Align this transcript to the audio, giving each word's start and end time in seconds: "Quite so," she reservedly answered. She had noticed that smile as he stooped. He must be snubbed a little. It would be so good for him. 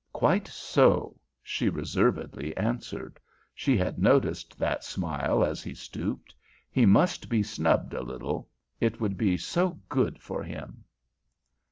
"Quite 0.13 0.47
so," 0.47 1.19
she 1.43 1.69
reservedly 1.69 2.57
answered. 2.57 3.19
She 3.53 3.77
had 3.77 3.99
noticed 3.99 4.57
that 4.57 4.83
smile 4.83 5.45
as 5.45 5.61
he 5.61 5.75
stooped. 5.75 6.33
He 6.71 6.87
must 6.87 7.29
be 7.29 7.43
snubbed 7.43 7.93
a 7.93 8.01
little. 8.01 8.49
It 8.79 8.99
would 8.99 9.15
be 9.15 9.37
so 9.37 9.79
good 9.89 10.19
for 10.19 10.41
him. 10.41 10.85